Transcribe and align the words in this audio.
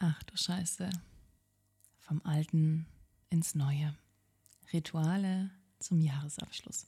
Ach 0.00 0.22
du 0.22 0.36
Scheiße. 0.36 0.90
Vom 1.98 2.22
Alten 2.24 2.86
ins 3.30 3.56
Neue. 3.56 3.96
Rituale 4.72 5.50
zum 5.80 6.00
Jahresabschluss. 6.00 6.86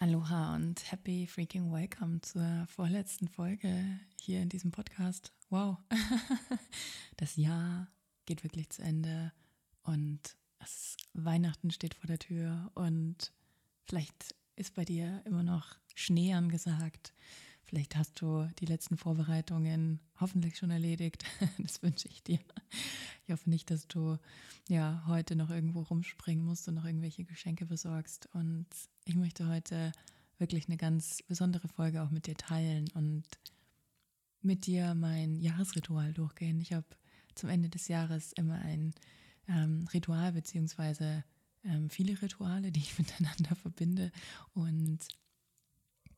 Aloha 0.00 0.56
und 0.56 0.90
happy 0.90 1.28
freaking 1.28 1.70
welcome 1.72 2.20
zur 2.22 2.66
vorletzten 2.66 3.28
Folge 3.28 4.00
hier 4.20 4.42
in 4.42 4.48
diesem 4.48 4.72
Podcast. 4.72 5.32
Wow. 5.50 5.76
Das 7.16 7.36
Jahr 7.36 7.86
geht 8.26 8.42
wirklich 8.42 8.70
zu 8.70 8.82
Ende 8.82 9.30
und 9.84 10.36
Weihnachten 11.12 11.70
steht 11.70 11.94
vor 11.94 12.08
der 12.08 12.18
Tür 12.18 12.72
und 12.74 13.32
vielleicht 13.84 14.34
ist 14.56 14.74
bei 14.74 14.84
dir 14.84 15.22
immer 15.26 15.44
noch 15.44 15.76
Schnee 15.94 16.34
angesagt. 16.34 17.12
Vielleicht 17.70 17.94
hast 17.94 18.20
du 18.20 18.50
die 18.58 18.66
letzten 18.66 18.96
Vorbereitungen 18.96 20.00
hoffentlich 20.18 20.58
schon 20.58 20.72
erledigt. 20.72 21.24
Das 21.58 21.80
wünsche 21.84 22.08
ich 22.08 22.20
dir. 22.20 22.40
Ich 23.24 23.32
hoffe 23.32 23.48
nicht, 23.48 23.70
dass 23.70 23.86
du 23.86 24.18
ja 24.68 25.04
heute 25.06 25.36
noch 25.36 25.50
irgendwo 25.50 25.82
rumspringen 25.82 26.44
musst 26.44 26.66
und 26.66 26.74
noch 26.74 26.84
irgendwelche 26.84 27.22
Geschenke 27.22 27.66
besorgst. 27.66 28.28
Und 28.32 28.66
ich 29.04 29.14
möchte 29.14 29.46
heute 29.46 29.92
wirklich 30.38 30.66
eine 30.66 30.78
ganz 30.78 31.22
besondere 31.22 31.68
Folge 31.68 32.02
auch 32.02 32.10
mit 32.10 32.26
dir 32.26 32.36
teilen 32.36 32.90
und 32.94 33.22
mit 34.42 34.66
dir 34.66 34.96
mein 34.96 35.38
Jahresritual 35.38 36.12
durchgehen. 36.12 36.60
Ich 36.60 36.72
habe 36.72 36.86
zum 37.36 37.50
Ende 37.50 37.68
des 37.68 37.86
Jahres 37.86 38.32
immer 38.32 38.56
ein 38.56 38.94
ähm, 39.46 39.86
Ritual 39.92 40.32
beziehungsweise 40.32 41.22
ähm, 41.62 41.88
viele 41.88 42.20
Rituale, 42.20 42.72
die 42.72 42.80
ich 42.80 42.98
miteinander 42.98 43.54
verbinde 43.54 44.10
und 44.54 44.98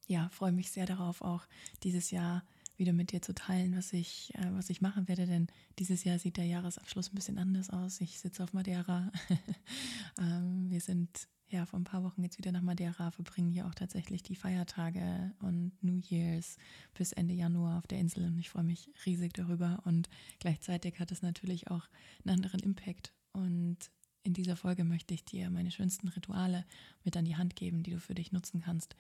ja, 0.07 0.29
freue 0.31 0.53
mich 0.53 0.71
sehr 0.71 0.87
darauf, 0.87 1.23
auch 1.23 1.47
dieses 1.83 2.11
Jahr 2.11 2.43
wieder 2.77 2.93
mit 2.93 3.13
dir 3.13 3.23
zu 3.23 3.35
teilen, 3.35 3.77
was 3.77 3.93
ich, 3.93 4.35
äh, 4.35 4.53
was 4.53 4.71
ich 4.71 4.81
machen 4.81 5.09
werde, 5.09 5.27
denn 5.27 5.47
dieses 5.79 6.05
Jahr 6.05 6.19
sieht 6.19 6.37
der 6.37 6.47
Jahresabschluss 6.47 7.13
ein 7.13 7.15
bisschen 7.15 7.39
anders 7.39 7.71
aus. 7.71 8.01
Ich 8.01 8.19
sitze 8.19 8.43
auf 8.43 8.53
Madeira. 8.53 9.13
ähm, 10.19 10.71
wir 10.71 10.81
sind 10.81 11.29
ja 11.49 11.67
vor 11.67 11.79
ein 11.79 11.85
paar 11.85 12.03
Wochen 12.03 12.23
jetzt 12.23 12.39
wieder 12.39 12.51
nach 12.51 12.63
Madeira, 12.63 13.11
verbringen 13.11 13.51
hier 13.51 13.67
auch 13.67 13.75
tatsächlich 13.75 14.23
die 14.23 14.35
Feiertage 14.35 15.33
und 15.41 15.73
New 15.83 16.01
Year's 16.09 16.57
bis 16.95 17.13
Ende 17.13 17.35
Januar 17.35 17.79
auf 17.79 17.87
der 17.87 17.99
Insel 17.99 18.25
und 18.25 18.39
ich 18.39 18.49
freue 18.49 18.65
mich 18.65 18.91
riesig 19.05 19.35
darüber 19.35 19.83
und 19.85 20.09
gleichzeitig 20.41 20.99
hat 20.99 21.13
es 21.13 21.21
natürlich 21.21 21.71
auch 21.71 21.87
einen 22.25 22.37
anderen 22.37 22.61
Impact 22.61 23.13
und 23.33 23.77
in 24.25 24.33
dieser 24.33 24.57
Folge 24.57 24.85
möchte 24.85 25.15
ich 25.15 25.25
dir 25.25 25.51
meine 25.51 25.71
schönsten 25.71 26.09
Rituale 26.09 26.65
mit 27.05 27.17
an 27.17 27.25
die 27.25 27.37
Hand 27.37 27.55
geben, 27.55 27.83
die 27.83 27.91
du 27.91 28.01
für 28.01 28.15
dich 28.15 28.33
nutzen 28.33 28.63
kannst 28.63 28.97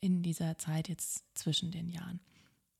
in 0.00 0.22
dieser 0.22 0.58
Zeit 0.58 0.88
jetzt 0.88 1.24
zwischen 1.34 1.70
den 1.70 1.88
Jahren. 1.88 2.20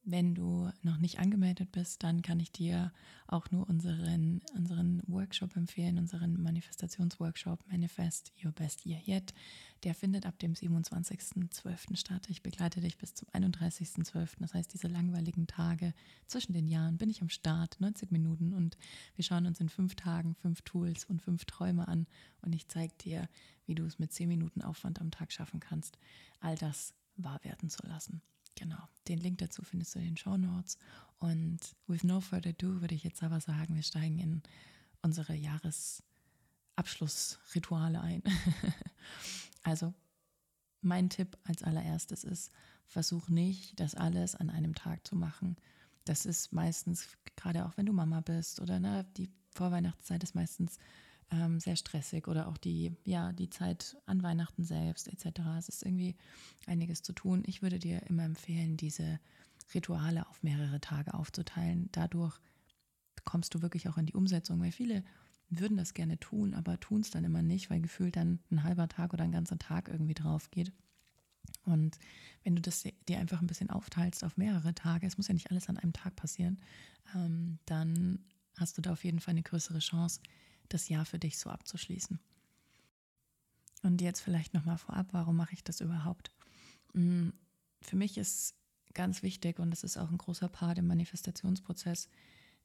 Wenn 0.08 0.36
du 0.36 0.70
noch 0.82 0.98
nicht 0.98 1.18
angemeldet 1.18 1.72
bist, 1.72 2.04
dann 2.04 2.22
kann 2.22 2.38
ich 2.38 2.52
dir 2.52 2.92
auch 3.26 3.50
nur 3.50 3.68
unseren, 3.68 4.40
unseren 4.54 5.02
Workshop 5.08 5.56
empfehlen, 5.56 5.98
unseren 5.98 6.40
Manifestationsworkshop 6.40 7.58
Manifest 7.68 8.32
Your 8.44 8.52
Best 8.52 8.86
Year 8.86 9.00
Yet. 9.04 9.34
Der 9.82 9.96
findet 9.96 10.24
ab 10.24 10.38
dem 10.38 10.52
27.12. 10.52 11.96
statt. 11.96 12.28
Ich 12.30 12.44
begleite 12.44 12.80
dich 12.80 12.98
bis 12.98 13.14
zum 13.14 13.26
31.12. 13.30 14.28
Das 14.38 14.54
heißt, 14.54 14.72
diese 14.72 14.86
langweiligen 14.86 15.48
Tage 15.48 15.92
zwischen 16.28 16.52
den 16.52 16.68
Jahren 16.68 16.98
bin 16.98 17.10
ich 17.10 17.20
am 17.20 17.28
Start, 17.28 17.80
90 17.80 18.12
Minuten 18.12 18.52
und 18.52 18.78
wir 19.16 19.24
schauen 19.24 19.44
uns 19.44 19.58
in 19.58 19.68
fünf 19.68 19.96
Tagen 19.96 20.36
fünf 20.36 20.62
Tools 20.62 21.04
und 21.04 21.20
fünf 21.20 21.46
Träume 21.46 21.88
an 21.88 22.06
und 22.42 22.54
ich 22.54 22.68
zeige 22.68 22.94
dir, 23.00 23.28
wie 23.66 23.74
du 23.74 23.84
es 23.84 23.98
mit 23.98 24.12
zehn 24.12 24.28
Minuten 24.28 24.62
Aufwand 24.62 25.00
am 25.00 25.10
Tag 25.10 25.32
schaffen 25.32 25.58
kannst, 25.58 25.98
all 26.38 26.54
das 26.54 26.94
wahr 27.16 27.40
werden 27.42 27.70
zu 27.70 27.84
lassen. 27.86 28.20
Genau, 28.54 28.78
den 29.08 29.18
Link 29.18 29.38
dazu 29.38 29.62
findest 29.62 29.94
du 29.94 29.98
in 29.98 30.04
den 30.06 30.16
Show 30.16 30.36
Notes. 30.36 30.78
Und 31.18 31.58
with 31.86 32.04
no 32.04 32.20
further 32.20 32.50
ado 32.50 32.80
würde 32.80 32.94
ich 32.94 33.04
jetzt 33.04 33.22
aber 33.22 33.40
sagen, 33.40 33.74
wir 33.74 33.82
steigen 33.82 34.18
in 34.18 34.42
unsere 35.02 35.34
Jahresabschlussrituale 35.34 38.00
ein. 38.00 38.22
also, 39.62 39.92
mein 40.80 41.10
Tipp 41.10 41.36
als 41.44 41.62
allererstes 41.62 42.24
ist, 42.24 42.50
versuch 42.86 43.28
nicht, 43.28 43.78
das 43.78 43.94
alles 43.94 44.34
an 44.34 44.50
einem 44.50 44.74
Tag 44.74 45.06
zu 45.06 45.16
machen. 45.16 45.56
Das 46.04 46.24
ist 46.24 46.52
meistens, 46.52 47.08
gerade 47.34 47.66
auch 47.66 47.76
wenn 47.76 47.86
du 47.86 47.92
Mama 47.92 48.20
bist 48.20 48.60
oder 48.60 48.78
ne, 48.78 49.04
die 49.16 49.30
Vorweihnachtszeit 49.50 50.22
ist 50.22 50.34
meistens 50.34 50.78
ähm, 51.30 51.58
sehr 51.60 51.76
stressig 51.76 52.28
oder 52.28 52.48
auch 52.48 52.56
die, 52.56 52.96
ja, 53.04 53.32
die 53.32 53.50
Zeit 53.50 53.96
an 54.06 54.22
Weihnachten 54.22 54.64
selbst 54.64 55.08
etc. 55.08 55.40
Es 55.58 55.68
ist 55.68 55.82
irgendwie 55.82 56.16
einiges 56.66 57.02
zu 57.02 57.12
tun. 57.12 57.42
Ich 57.46 57.62
würde 57.62 57.78
dir 57.78 58.02
immer 58.08 58.24
empfehlen, 58.24 58.76
diese 58.76 59.18
Rituale 59.74 60.28
auf 60.28 60.42
mehrere 60.42 60.80
Tage 60.80 61.14
aufzuteilen. 61.14 61.88
Dadurch 61.92 62.38
kommst 63.24 63.54
du 63.54 63.62
wirklich 63.62 63.88
auch 63.88 63.98
in 63.98 64.06
die 64.06 64.14
Umsetzung, 64.14 64.60
weil 64.60 64.72
viele 64.72 65.02
würden 65.48 65.76
das 65.76 65.94
gerne 65.94 66.18
tun, 66.18 66.54
aber 66.54 66.78
tun 66.80 67.00
es 67.00 67.10
dann 67.10 67.24
immer 67.24 67.42
nicht, 67.42 67.70
weil 67.70 67.80
gefühlt 67.80 68.16
dann 68.16 68.40
ein 68.50 68.62
halber 68.62 68.88
Tag 68.88 69.12
oder 69.12 69.24
ein 69.24 69.32
ganzer 69.32 69.58
Tag 69.58 69.88
irgendwie 69.88 70.14
drauf 70.14 70.50
geht. 70.50 70.72
Und 71.64 71.98
wenn 72.42 72.56
du 72.56 72.62
das 72.62 72.84
dir 73.08 73.18
einfach 73.18 73.40
ein 73.40 73.46
bisschen 73.46 73.70
aufteilst 73.70 74.24
auf 74.24 74.36
mehrere 74.36 74.74
Tage, 74.74 75.06
es 75.06 75.16
muss 75.16 75.28
ja 75.28 75.34
nicht 75.34 75.50
alles 75.50 75.68
an 75.68 75.78
einem 75.78 75.92
Tag 75.92 76.16
passieren, 76.16 76.58
ähm, 77.14 77.58
dann 77.66 78.24
hast 78.56 78.78
du 78.78 78.82
da 78.82 78.92
auf 78.92 79.04
jeden 79.04 79.20
Fall 79.20 79.32
eine 79.32 79.42
größere 79.42 79.78
Chance, 79.78 80.20
das 80.68 80.88
Jahr 80.88 81.04
für 81.04 81.18
dich 81.18 81.38
so 81.38 81.50
abzuschließen. 81.50 82.18
Und 83.82 84.00
jetzt 84.00 84.20
vielleicht 84.20 84.54
nochmal 84.54 84.78
vorab, 84.78 85.08
warum 85.12 85.36
mache 85.36 85.54
ich 85.54 85.62
das 85.62 85.80
überhaupt? 85.80 86.30
Mm, 86.92 87.28
für 87.82 87.96
mich 87.96 88.18
ist 88.18 88.54
ganz 88.94 89.22
wichtig 89.22 89.58
und 89.58 89.70
das 89.70 89.84
ist 89.84 89.96
auch 89.96 90.10
ein 90.10 90.18
großer 90.18 90.48
Part 90.48 90.78
im 90.78 90.86
Manifestationsprozess, 90.86 92.08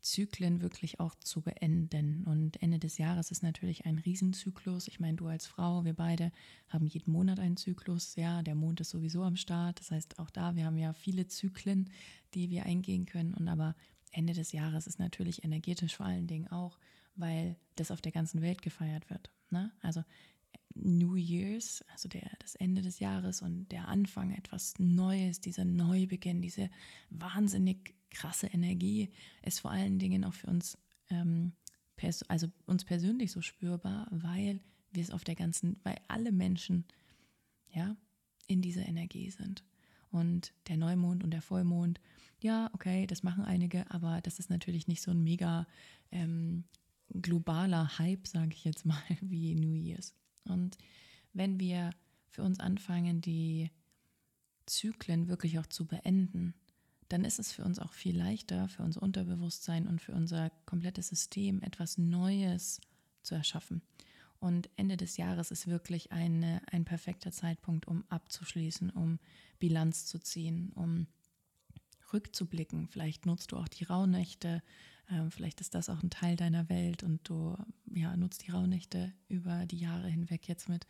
Zyklen 0.01 0.61
wirklich 0.61 0.99
auch 0.99 1.13
zu 1.15 1.41
beenden. 1.41 2.23
Und 2.23 2.61
Ende 2.61 2.79
des 2.79 2.97
Jahres 2.97 3.29
ist 3.29 3.43
natürlich 3.43 3.85
ein 3.85 3.99
Riesenzyklus. 3.99 4.87
Ich 4.87 4.99
meine, 4.99 5.17
du 5.17 5.27
als 5.27 5.45
Frau, 5.45 5.85
wir 5.85 5.93
beide 5.93 6.31
haben 6.69 6.87
jeden 6.87 7.11
Monat 7.11 7.39
einen 7.39 7.57
Zyklus. 7.57 8.15
Ja, 8.15 8.41
der 8.41 8.55
Mond 8.55 8.81
ist 8.81 8.89
sowieso 8.89 9.21
am 9.23 9.35
Start. 9.35 9.79
Das 9.79 9.91
heißt, 9.91 10.17
auch 10.17 10.31
da, 10.31 10.55
wir 10.55 10.65
haben 10.65 10.77
ja 10.77 10.93
viele 10.93 11.27
Zyklen, 11.27 11.89
die 12.33 12.49
wir 12.49 12.65
eingehen 12.65 13.05
können. 13.05 13.35
Und 13.35 13.47
aber 13.47 13.75
Ende 14.11 14.33
des 14.33 14.51
Jahres 14.51 14.87
ist 14.87 14.97
natürlich 14.97 15.43
energetisch 15.43 15.95
vor 15.95 16.07
allen 16.07 16.27
Dingen 16.27 16.47
auch, 16.47 16.79
weil 17.15 17.55
das 17.75 17.91
auf 17.91 18.01
der 18.01 18.11
ganzen 18.11 18.41
Welt 18.41 18.61
gefeiert 18.61 19.09
wird. 19.09 19.31
Ne? 19.49 19.71
Also 19.81 20.03
New 20.75 21.15
Year's, 21.15 21.83
also 21.91 22.07
der, 22.09 22.29
das 22.39 22.55
Ende 22.55 22.81
des 22.81 22.99
Jahres 22.99 23.41
und 23.41 23.71
der 23.71 23.87
Anfang, 23.87 24.31
etwas 24.31 24.73
Neues, 24.79 25.41
dieser 25.41 25.65
Neubeginn, 25.65 26.41
diese 26.41 26.69
wahnsinnig 27.09 27.95
krasse 28.09 28.47
Energie 28.47 29.09
ist 29.41 29.59
vor 29.59 29.71
allen 29.71 29.99
Dingen 29.99 30.23
auch 30.23 30.33
für 30.33 30.47
uns, 30.47 30.77
ähm, 31.09 31.53
also 32.27 32.47
uns 32.65 32.83
persönlich 32.83 33.31
so 33.31 33.41
spürbar, 33.41 34.07
weil 34.11 34.59
wir 34.91 35.03
es 35.03 35.11
auf 35.11 35.23
der 35.23 35.35
ganzen, 35.35 35.79
weil 35.83 35.97
alle 36.07 36.31
Menschen 36.31 36.85
ja 37.69 37.95
in 38.47 38.61
dieser 38.61 38.85
Energie 38.87 39.29
sind 39.29 39.63
und 40.09 40.53
der 40.67 40.77
Neumond 40.77 41.23
und 41.23 41.31
der 41.31 41.41
Vollmond, 41.41 42.01
ja, 42.39 42.69
okay, 42.73 43.05
das 43.05 43.23
machen 43.23 43.45
einige, 43.45 43.89
aber 43.91 44.19
das 44.21 44.39
ist 44.39 44.49
natürlich 44.49 44.87
nicht 44.87 45.01
so 45.01 45.11
ein 45.11 45.23
mega 45.23 45.67
ähm, 46.11 46.63
globaler 47.13 47.97
Hype, 47.97 48.27
sage 48.27 48.53
ich 48.53 48.63
jetzt 48.63 48.85
mal, 48.85 49.01
wie 49.21 49.55
New 49.55 49.73
Year's. 49.73 50.15
Und 50.45 50.77
wenn 51.33 51.59
wir 51.59 51.91
für 52.29 52.43
uns 52.43 52.59
anfangen, 52.59 53.21
die 53.21 53.69
Zyklen 54.65 55.27
wirklich 55.27 55.59
auch 55.59 55.65
zu 55.65 55.85
beenden, 55.85 56.53
dann 57.09 57.25
ist 57.25 57.39
es 57.39 57.51
für 57.51 57.65
uns 57.65 57.79
auch 57.79 57.93
viel 57.93 58.17
leichter, 58.17 58.69
für 58.69 58.83
unser 58.83 59.03
Unterbewusstsein 59.03 59.87
und 59.87 60.01
für 60.01 60.13
unser 60.13 60.49
komplettes 60.65 61.09
System 61.09 61.61
etwas 61.61 61.97
Neues 61.97 62.79
zu 63.21 63.35
erschaffen. 63.35 63.81
Und 64.39 64.69
Ende 64.75 64.97
des 64.97 65.17
Jahres 65.17 65.51
ist 65.51 65.67
wirklich 65.67 66.11
eine, 66.11 66.61
ein 66.71 66.85
perfekter 66.85 67.31
Zeitpunkt, 67.31 67.87
um 67.87 68.05
abzuschließen, 68.09 68.89
um 68.89 69.19
Bilanz 69.59 70.05
zu 70.05 70.19
ziehen, 70.19 70.71
um 70.73 71.05
rückzublicken. 72.13 72.87
Vielleicht 72.87 73.25
nutzt 73.25 73.51
du 73.51 73.57
auch 73.57 73.67
die 73.67 73.83
Rauhnächte, 73.83 74.63
äh, 75.11 75.29
vielleicht 75.29 75.61
ist 75.61 75.75
das 75.75 75.89
auch 75.89 76.01
ein 76.01 76.09
Teil 76.09 76.35
deiner 76.35 76.69
Welt 76.69 77.03
und 77.03 77.27
du 77.27 77.55
ja, 77.93 78.15
nutzt 78.15 78.47
die 78.47 78.51
Rauhnächte 78.51 79.13
über 79.27 79.65
die 79.65 79.77
Jahre 79.77 80.07
hinweg 80.07 80.47
jetzt 80.47 80.69
mit. 80.69 80.87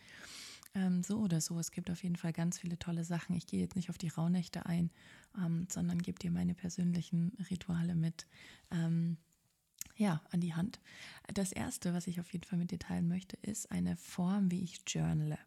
Ähm, 0.73 1.03
so 1.03 1.19
oder 1.19 1.41
so, 1.41 1.59
es 1.59 1.71
gibt 1.71 1.89
auf 1.91 2.03
jeden 2.03 2.15
Fall 2.15 2.31
ganz 2.31 2.59
viele 2.59 2.79
tolle 2.79 3.03
Sachen. 3.03 3.35
Ich 3.35 3.47
gehe 3.47 3.59
jetzt 3.59 3.75
nicht 3.75 3.89
auf 3.89 3.97
die 3.97 4.07
Rauhnächte 4.07 4.65
ein, 4.65 4.89
ähm, 5.38 5.68
sondern 5.69 6.01
gebe 6.01 6.19
dir 6.19 6.31
meine 6.31 6.53
persönlichen 6.53 7.33
Rituale 7.50 7.95
mit. 7.95 8.25
Ähm, 8.71 9.18
ja, 9.97 10.21
an 10.31 10.39
die 10.39 10.53
Hand. 10.53 10.79
Das 11.33 11.51
erste, 11.51 11.94
was 11.94 12.07
ich 12.07 12.19
auf 12.19 12.31
jeden 12.31 12.45
Fall 12.45 12.57
mit 12.57 12.71
dir 12.71 12.79
teilen 12.79 13.07
möchte, 13.07 13.35
ist 13.41 13.71
eine 13.71 13.97
Form, 13.97 14.50
wie 14.50 14.62
ich 14.62 14.81
journale. 14.88 15.38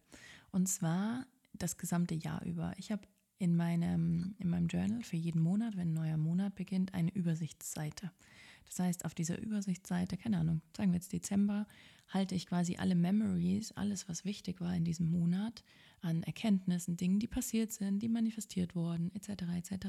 Und 0.50 0.68
zwar 0.68 1.26
das 1.54 1.78
gesamte 1.78 2.14
Jahr 2.14 2.44
über. 2.44 2.74
Ich 2.76 2.92
habe 2.92 3.02
in 3.38 3.56
meinem, 3.56 4.34
in 4.38 4.48
meinem 4.48 4.68
Journal 4.68 5.02
für 5.02 5.16
jeden 5.16 5.42
Monat, 5.42 5.76
wenn 5.76 5.90
ein 5.90 5.94
neuer 5.94 6.16
Monat 6.16 6.54
beginnt, 6.54 6.94
eine 6.94 7.10
Übersichtsseite. 7.10 8.10
Das 8.66 8.78
heißt, 8.78 9.04
auf 9.04 9.14
dieser 9.14 9.38
Übersichtsseite, 9.38 10.16
keine 10.16 10.38
Ahnung, 10.38 10.62
sagen 10.76 10.90
wir 10.92 10.96
jetzt 10.96 11.12
Dezember, 11.12 11.66
halte 12.08 12.34
ich 12.34 12.46
quasi 12.46 12.76
alle 12.76 12.94
Memories, 12.94 13.72
alles, 13.72 14.08
was 14.08 14.24
wichtig 14.24 14.60
war 14.60 14.74
in 14.74 14.84
diesem 14.84 15.10
Monat, 15.10 15.64
an 16.00 16.22
Erkenntnissen, 16.22 16.96
Dingen, 16.96 17.18
die 17.18 17.26
passiert 17.26 17.72
sind, 17.72 18.00
die 18.00 18.08
manifestiert 18.08 18.74
wurden, 18.74 19.14
etc., 19.14 19.44
etc., 19.56 19.86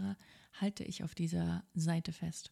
halte 0.53 0.83
ich 0.83 1.03
auf 1.03 1.15
dieser 1.15 1.63
Seite 1.73 2.13
fest. 2.13 2.51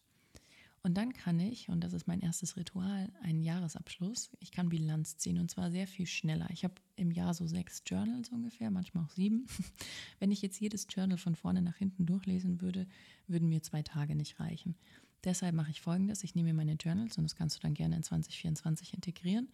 Und 0.84 0.98
dann 0.98 1.14
kann 1.14 1.40
ich, 1.40 1.70
und 1.70 1.82
das 1.82 1.94
ist 1.94 2.06
mein 2.06 2.20
erstes 2.20 2.58
Ritual, 2.58 3.10
einen 3.22 3.42
Jahresabschluss. 3.42 4.30
Ich 4.38 4.52
kann 4.52 4.68
Bilanz 4.68 5.16
ziehen 5.16 5.38
und 5.38 5.50
zwar 5.50 5.70
sehr 5.70 5.86
viel 5.86 6.06
schneller. 6.06 6.46
Ich 6.52 6.62
habe 6.62 6.74
im 6.96 7.10
Jahr 7.10 7.32
so 7.32 7.46
sechs 7.46 7.82
Journals 7.86 8.28
ungefähr, 8.28 8.70
manchmal 8.70 9.04
auch 9.04 9.10
sieben. 9.10 9.46
Wenn 10.18 10.30
ich 10.30 10.42
jetzt 10.42 10.60
jedes 10.60 10.86
Journal 10.90 11.16
von 11.16 11.36
vorne 11.36 11.62
nach 11.62 11.76
hinten 11.76 12.04
durchlesen 12.04 12.60
würde, 12.60 12.86
würden 13.26 13.48
mir 13.48 13.62
zwei 13.62 13.82
Tage 13.82 14.14
nicht 14.14 14.38
reichen. 14.40 14.76
Deshalb 15.24 15.54
mache 15.54 15.70
ich 15.70 15.80
folgendes: 15.80 16.22
Ich 16.24 16.34
nehme 16.34 16.52
mir 16.52 16.54
meine 16.54 16.74
Journals 16.74 17.18
und 17.18 17.24
das 17.24 17.36
kannst 17.36 17.56
du 17.56 17.60
dann 17.60 17.74
gerne 17.74 17.96
in 17.96 18.02
2024 18.02 18.94
integrieren 18.94 19.48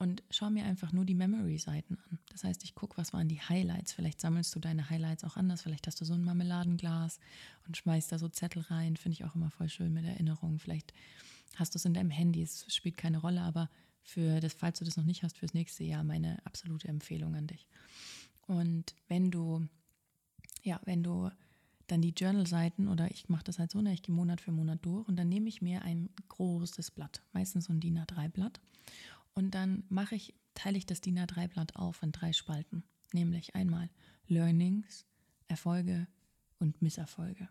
und 0.00 0.22
schau 0.30 0.48
mir 0.48 0.64
einfach 0.64 0.92
nur 0.92 1.04
die 1.04 1.14
Memory-Seiten 1.14 1.98
an. 2.10 2.18
Das 2.30 2.42
heißt, 2.42 2.64
ich 2.64 2.74
gucke, 2.74 2.96
was 2.96 3.12
waren 3.12 3.28
die 3.28 3.40
Highlights. 3.40 3.92
Vielleicht 3.92 4.18
sammelst 4.18 4.54
du 4.54 4.58
deine 4.58 4.88
Highlights 4.88 5.24
auch 5.24 5.36
anders. 5.36 5.60
Vielleicht 5.60 5.86
hast 5.86 6.00
du 6.00 6.06
so 6.06 6.14
ein 6.14 6.24
Marmeladenglas 6.24 7.20
und 7.66 7.76
schmeißt 7.76 8.10
da 8.10 8.18
so 8.18 8.30
Zettel 8.30 8.62
rein. 8.62 8.96
Finde 8.96 9.12
ich 9.12 9.24
auch 9.26 9.34
immer 9.34 9.50
voll 9.50 9.68
schön 9.68 9.92
mit 9.92 10.06
Erinnerungen. 10.06 10.58
Vielleicht 10.58 10.94
hast 11.56 11.74
du 11.74 11.78
es 11.78 11.84
in 11.84 11.92
deinem 11.92 12.08
Handy. 12.08 12.42
Es 12.42 12.64
spielt 12.74 12.96
keine 12.96 13.18
Rolle, 13.18 13.42
aber 13.42 13.68
für 14.02 14.40
das, 14.40 14.54
falls 14.54 14.78
du 14.78 14.86
das 14.86 14.96
noch 14.96 15.04
nicht 15.04 15.22
hast, 15.22 15.36
fürs 15.36 15.52
nächste 15.52 15.84
Jahr 15.84 16.02
meine 16.02 16.38
absolute 16.46 16.88
Empfehlung 16.88 17.34
an 17.34 17.46
dich. 17.46 17.66
Und 18.46 18.94
wenn 19.08 19.30
du, 19.30 19.68
ja, 20.62 20.80
wenn 20.86 21.02
du 21.02 21.30
dann 21.90 22.02
die 22.02 22.14
Journal-Seiten 22.16 22.88
oder 22.88 23.10
ich 23.10 23.28
mache 23.28 23.44
das 23.44 23.58
halt 23.58 23.70
so, 23.70 23.80
ne, 23.80 23.92
ich 23.92 24.02
gehe 24.02 24.14
Monat 24.14 24.40
für 24.40 24.52
Monat 24.52 24.78
durch 24.82 25.06
und 25.08 25.16
dann 25.16 25.28
nehme 25.28 25.48
ich 25.48 25.62
mir 25.62 25.82
ein 25.82 26.10
großes 26.28 26.90
Blatt, 26.90 27.22
meistens 27.32 27.66
so 27.66 27.72
ein 27.72 27.80
DIN 27.80 27.98
A3-Blatt 27.98 28.60
und 29.34 29.54
dann 29.54 29.84
mache 29.88 30.14
ich, 30.14 30.34
teile 30.54 30.78
ich 30.78 30.86
das 30.86 31.00
DIN 31.00 31.18
A3-Blatt 31.18 31.76
auf 31.76 32.02
in 32.02 32.12
drei 32.12 32.32
Spalten, 32.32 32.84
nämlich 33.12 33.54
einmal 33.54 33.90
Learnings, 34.26 35.06
Erfolge 35.48 36.06
und 36.58 36.80
Misserfolge. 36.82 37.48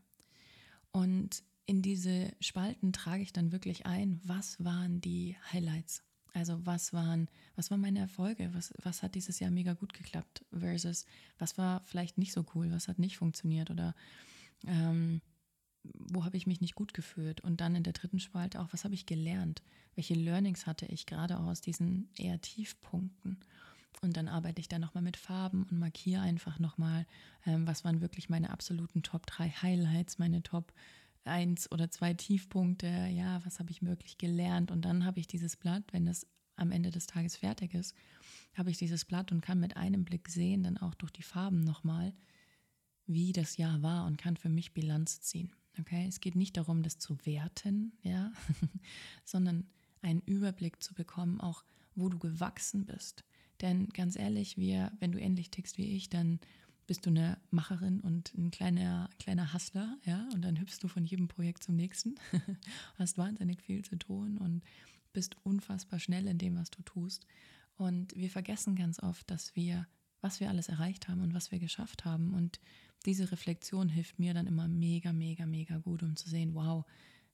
Und 0.91 1.43
in 1.65 1.81
diese 1.81 2.31
Spalten 2.39 2.93
trage 2.93 3.21
ich 3.21 3.33
dann 3.33 3.51
wirklich 3.51 3.85
ein, 3.85 4.19
was 4.23 4.63
waren 4.63 5.01
die 5.01 5.35
Highlights? 5.51 6.03
Also 6.33 6.65
was 6.65 6.93
waren, 6.93 7.27
was 7.55 7.71
waren 7.71 7.81
meine 7.81 7.99
Erfolge? 7.99 8.49
Was, 8.53 8.73
was 8.81 9.03
hat 9.03 9.15
dieses 9.15 9.39
Jahr 9.39 9.51
mega 9.51 9.73
gut 9.73 9.93
geklappt? 9.93 10.45
Versus 10.51 11.05
was 11.37 11.57
war 11.57 11.81
vielleicht 11.85 12.17
nicht 12.17 12.33
so 12.33 12.45
cool, 12.55 12.71
was 12.71 12.87
hat 12.87 12.99
nicht 12.99 13.17
funktioniert 13.17 13.71
oder 13.71 13.95
ähm, 14.67 15.21
wo 15.83 16.25
habe 16.25 16.37
ich 16.37 16.45
mich 16.45 16.61
nicht 16.61 16.75
gut 16.75 16.93
gefühlt? 16.93 17.41
Und 17.41 17.61
dann 17.61 17.75
in 17.75 17.83
der 17.83 17.93
dritten 17.93 18.19
Spalte 18.19 18.59
auch, 18.59 18.67
was 18.71 18.83
habe 18.83 18.93
ich 18.93 19.05
gelernt? 19.05 19.61
Welche 19.95 20.13
Learnings 20.13 20.67
hatte 20.67 20.85
ich 20.85 21.05
gerade 21.05 21.39
auch 21.39 21.47
aus 21.47 21.61
diesen 21.61 22.09
eher 22.17 22.39
Tiefpunkten? 22.41 23.37
Und 24.01 24.15
dann 24.15 24.27
arbeite 24.27 24.61
ich 24.61 24.69
da 24.69 24.79
nochmal 24.79 25.03
mit 25.03 25.17
Farben 25.17 25.63
und 25.69 25.79
markiere 25.79 26.21
einfach 26.21 26.59
nochmal, 26.59 27.05
ähm, 27.45 27.67
was 27.67 27.83
waren 27.83 28.01
wirklich 28.01 28.29
meine 28.29 28.49
absoluten 28.49 29.03
Top 29.03 29.25
3 29.25 29.49
Highlights, 29.49 30.19
meine 30.19 30.41
Top 30.41 30.73
1 31.25 31.71
oder 31.71 31.89
2 31.89 32.13
Tiefpunkte, 32.15 32.87
ja, 32.87 33.43
was 33.45 33.59
habe 33.59 33.71
ich 33.71 33.83
wirklich 33.83 34.17
gelernt? 34.17 34.71
Und 34.71 34.83
dann 34.83 35.05
habe 35.05 35.19
ich 35.19 35.27
dieses 35.27 35.55
Blatt, 35.55 35.83
wenn 35.91 36.07
es 36.07 36.25
am 36.55 36.71
Ende 36.71 36.91
des 36.91 37.07
Tages 37.07 37.37
fertig 37.37 37.73
ist, 37.73 37.95
habe 38.53 38.71
ich 38.71 38.77
dieses 38.77 39.05
Blatt 39.05 39.31
und 39.31 39.41
kann 39.41 39.59
mit 39.59 39.77
einem 39.77 40.03
Blick 40.03 40.27
sehen, 40.29 40.63
dann 40.63 40.77
auch 40.77 40.93
durch 40.95 41.11
die 41.11 41.23
Farben 41.23 41.61
nochmal, 41.61 42.13
wie 43.05 43.31
das 43.31 43.57
Jahr 43.57 43.81
war 43.81 44.05
und 44.05 44.17
kann 44.17 44.37
für 44.37 44.49
mich 44.49 44.73
Bilanz 44.73 45.21
ziehen. 45.21 45.51
Okay, 45.79 46.05
es 46.07 46.19
geht 46.19 46.35
nicht 46.35 46.57
darum, 46.57 46.83
das 46.83 46.97
zu 46.97 47.17
werten, 47.25 47.93
ja, 48.01 48.31
sondern 49.23 49.67
einen 50.01 50.21
Überblick 50.21 50.83
zu 50.83 50.93
bekommen, 50.93 51.39
auch 51.39 51.63
wo 51.95 52.09
du 52.09 52.19
gewachsen 52.19 52.85
bist. 52.85 53.23
Denn 53.61 53.89
ganz 53.89 54.17
ehrlich, 54.17 54.57
wir, 54.57 54.91
wenn 54.99 55.11
du 55.11 55.19
ähnlich 55.19 55.51
tickst 55.51 55.77
wie 55.77 55.95
ich, 55.95 56.09
dann 56.09 56.39
bist 56.89 57.05
du 57.05 57.11
eine 57.11 57.37
Macherin 57.51 57.99
und 57.99 58.33
ein 58.35 58.49
kleiner, 58.49 59.11
kleiner 59.19 59.53
Hustler, 59.53 59.95
ja, 60.05 60.27
und 60.33 60.41
dann 60.41 60.59
hüpfst 60.59 60.79
du 60.81 60.87
von 60.87 61.05
jedem 61.05 61.27
Projekt 61.27 61.61
zum 61.61 61.75
nächsten, 61.75 62.15
hast 62.97 63.15
wahnsinnig 63.15 63.61
viel 63.61 63.85
zu 63.85 63.95
tun 63.95 64.39
und 64.39 64.63
bist 65.13 65.35
unfassbar 65.43 65.99
schnell 65.99 66.25
in 66.25 66.39
dem, 66.39 66.57
was 66.57 66.71
du 66.71 66.81
tust. 66.81 67.27
Und 67.77 68.15
wir 68.15 68.31
vergessen 68.31 68.75
ganz 68.75 69.03
oft, 69.03 69.29
dass 69.29 69.55
wir, 69.55 69.85
was 70.21 70.39
wir 70.39 70.49
alles 70.49 70.67
erreicht 70.67 71.07
haben 71.07 71.21
und 71.21 71.35
was 71.35 71.51
wir 71.51 71.59
geschafft 71.59 72.05
haben. 72.05 72.33
Und 72.33 72.59
diese 73.05 73.31
Reflexion 73.31 73.87
hilft 73.87 74.17
mir 74.17 74.33
dann 74.33 74.47
immer 74.47 74.67
mega, 74.67 75.13
mega, 75.13 75.45
mega 75.45 75.77
gut, 75.77 76.01
um 76.01 76.15
zu 76.15 76.27
sehen, 76.27 76.55
wow, 76.55 76.85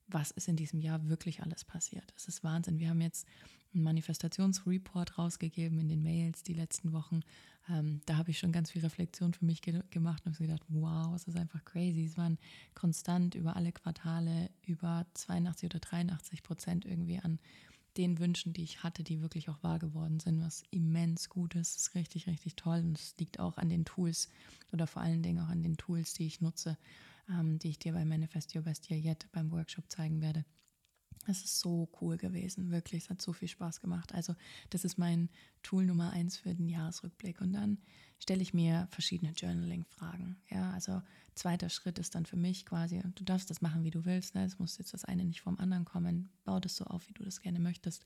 was 0.06 0.32
ist 0.32 0.48
in 0.48 0.56
diesem 0.56 0.80
Jahr 0.80 1.08
wirklich 1.08 1.42
alles 1.42 1.64
passiert. 1.64 2.12
Es 2.14 2.28
ist 2.28 2.44
Wahnsinn. 2.44 2.78
Wir 2.78 2.90
haben 2.90 3.00
jetzt 3.00 3.26
einen 3.72 3.84
Manifestationsreport 3.84 5.16
rausgegeben 5.16 5.78
in 5.78 5.88
den 5.88 6.02
Mails 6.02 6.42
die 6.42 6.52
letzten 6.52 6.92
Wochen. 6.92 7.22
Ähm, 7.68 8.00
da 8.06 8.16
habe 8.16 8.30
ich 8.30 8.38
schon 8.38 8.52
ganz 8.52 8.70
viel 8.70 8.82
Reflexion 8.82 9.34
für 9.34 9.44
mich 9.44 9.60
ge 9.60 9.82
gemacht 9.90 10.24
und 10.24 10.34
habe 10.34 10.46
gedacht, 10.46 10.64
wow, 10.68 11.14
es 11.14 11.24
ist 11.24 11.36
einfach 11.36 11.64
crazy. 11.64 12.04
Es 12.04 12.16
waren 12.16 12.38
konstant 12.74 13.34
über 13.34 13.56
alle 13.56 13.72
Quartale 13.72 14.50
über 14.62 15.06
82 15.14 15.70
oder 15.70 15.80
83 15.80 16.42
Prozent 16.42 16.84
irgendwie 16.84 17.18
an 17.18 17.38
den 17.96 18.18
Wünschen, 18.18 18.52
die 18.52 18.62
ich 18.62 18.82
hatte, 18.82 19.02
die 19.02 19.22
wirklich 19.22 19.48
auch 19.48 19.62
wahr 19.62 19.78
geworden 19.78 20.20
sind, 20.20 20.40
was 20.42 20.62
immens 20.70 21.28
gut 21.28 21.54
ist. 21.54 21.76
Ist 21.76 21.94
richtig, 21.94 22.26
richtig 22.26 22.56
toll. 22.56 22.80
Und 22.80 22.98
es 22.98 23.14
liegt 23.18 23.40
auch 23.40 23.56
an 23.56 23.68
den 23.68 23.84
Tools 23.84 24.28
oder 24.72 24.86
vor 24.86 25.02
allen 25.02 25.22
Dingen 25.22 25.42
auch 25.42 25.48
an 25.48 25.62
den 25.62 25.76
Tools, 25.76 26.14
die 26.14 26.26
ich 26.26 26.40
nutze, 26.40 26.76
ähm, 27.28 27.58
die 27.58 27.70
ich 27.70 27.78
dir 27.78 27.92
bei 27.92 28.04
Manifest 28.04 28.54
Your 28.54 28.62
Best 28.62 28.90
Year 28.90 29.00
Yet 29.00 29.26
beim 29.32 29.50
Workshop 29.50 29.90
zeigen 29.90 30.20
werde. 30.20 30.44
Es 31.26 31.44
ist 31.44 31.60
so 31.60 31.88
cool 32.00 32.16
gewesen, 32.16 32.70
wirklich. 32.70 33.04
Es 33.04 33.10
hat 33.10 33.20
so 33.20 33.32
viel 33.32 33.48
Spaß 33.48 33.80
gemacht. 33.80 34.14
Also, 34.14 34.34
das 34.70 34.84
ist 34.84 34.98
mein 34.98 35.28
Tool 35.62 35.84
Nummer 35.84 36.12
eins 36.12 36.36
für 36.36 36.54
den 36.54 36.68
Jahresrückblick. 36.68 37.40
Und 37.40 37.52
dann 37.52 37.78
stelle 38.18 38.42
ich 38.42 38.54
mir 38.54 38.88
verschiedene 38.90 39.32
Journaling-Fragen. 39.32 40.36
Ja, 40.50 40.70
also 40.72 41.02
zweiter 41.34 41.68
Schritt 41.68 41.98
ist 41.98 42.14
dann 42.14 42.24
für 42.24 42.36
mich 42.36 42.64
quasi, 42.64 43.02
du 43.14 43.24
darfst 43.24 43.50
das 43.50 43.60
machen, 43.60 43.84
wie 43.84 43.90
du 43.90 44.04
willst. 44.04 44.34
Ne? 44.34 44.44
Es 44.44 44.58
muss 44.58 44.78
jetzt 44.78 44.94
das 44.94 45.04
eine 45.04 45.24
nicht 45.24 45.42
vom 45.42 45.58
anderen 45.58 45.84
kommen. 45.84 46.30
Bau 46.44 46.58
das 46.58 46.76
so 46.76 46.84
auf, 46.84 47.08
wie 47.08 47.12
du 47.12 47.24
das 47.24 47.40
gerne 47.40 47.60
möchtest. 47.60 48.04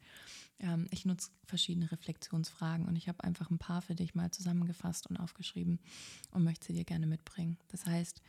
Ähm, 0.58 0.86
ich 0.90 1.04
nutze 1.04 1.30
verschiedene 1.44 1.90
Reflexionsfragen 1.90 2.86
und 2.86 2.96
ich 2.96 3.08
habe 3.08 3.22
einfach 3.24 3.50
ein 3.50 3.58
paar 3.58 3.82
für 3.82 3.94
dich 3.94 4.14
mal 4.14 4.30
zusammengefasst 4.30 5.06
und 5.06 5.16
aufgeschrieben 5.16 5.78
und 6.32 6.44
möchte 6.44 6.66
sie 6.66 6.72
dir 6.72 6.84
gerne 6.84 7.06
mitbringen. 7.06 7.56
Das 7.68 7.86
heißt, 7.86 8.20